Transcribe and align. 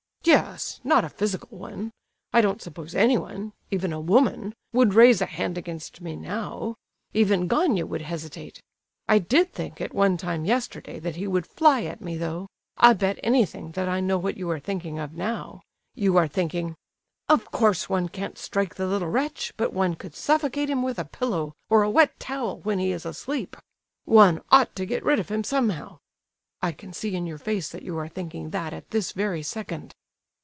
"Yes—not 0.23 1.03
a 1.03 1.09
physical 1.09 1.57
one! 1.57 1.89
I 2.31 2.41
don't 2.41 2.61
suppose 2.61 2.93
anyone—even 2.93 3.91
a 3.91 3.99
woman—would 3.99 4.93
raise 4.93 5.19
a 5.19 5.25
hand 5.25 5.57
against 5.57 5.99
me 5.99 6.15
now. 6.15 6.75
Even 7.11 7.47
Gania 7.47 7.87
would 7.87 8.03
hesitate! 8.03 8.61
I 9.09 9.17
did 9.17 9.51
think 9.51 9.81
at 9.81 9.95
one 9.95 10.17
time 10.17 10.45
yesterday, 10.45 10.99
that 10.99 11.15
he 11.15 11.25
would 11.25 11.47
fly 11.47 11.83
at 11.85 12.01
me, 12.01 12.17
though. 12.17 12.47
I 12.77 12.93
bet 12.93 13.19
anything 13.23 13.71
that 13.71 13.89
I 13.89 13.99
know 13.99 14.19
what 14.19 14.37
you 14.37 14.47
are 14.51 14.59
thinking 14.59 14.99
of 14.99 15.13
now! 15.13 15.63
You 15.95 16.15
are 16.17 16.27
thinking: 16.27 16.75
'Of 17.27 17.49
course 17.51 17.89
one 17.89 18.07
can't 18.07 18.37
strike 18.37 18.75
the 18.75 18.85
little 18.87 19.09
wretch, 19.09 19.53
but 19.57 19.73
one 19.73 19.95
could 19.95 20.15
suffocate 20.15 20.69
him 20.69 20.83
with 20.83 20.99
a 20.99 21.03
pillow, 21.05 21.51
or 21.67 21.81
a 21.81 21.89
wet 21.89 22.19
towel, 22.19 22.59
when 22.59 22.77
he 22.77 22.91
is 22.91 23.07
asleep! 23.07 23.57
One 24.05 24.41
ought 24.51 24.75
to 24.75 24.85
get 24.85 25.03
rid 25.03 25.19
of 25.19 25.29
him 25.29 25.43
somehow.' 25.43 25.97
I 26.61 26.71
can 26.73 26.93
see 26.93 27.15
in 27.15 27.25
your 27.25 27.39
face 27.39 27.69
that 27.69 27.83
you 27.83 27.97
are 27.97 28.07
thinking 28.07 28.51
that 28.51 28.71
at 28.71 28.91
this 28.91 29.13
very 29.13 29.41
second." 29.41 29.95